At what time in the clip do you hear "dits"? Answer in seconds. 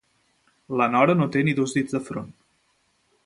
1.79-1.97